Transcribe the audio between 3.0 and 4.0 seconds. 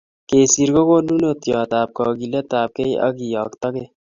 ak keyoktokei